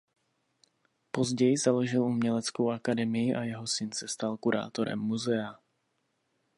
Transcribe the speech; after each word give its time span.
Později 1.11 1.57
založil 1.57 2.03
uměleckou 2.03 2.71
akademii 2.71 3.33
a 3.35 3.43
jeho 3.43 3.67
syn 3.67 3.91
se 3.91 4.07
stal 4.07 4.37
kurátorem 4.37 4.99
muzea. 4.99 5.59